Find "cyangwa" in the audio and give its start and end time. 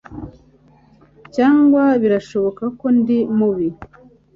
1.35-1.83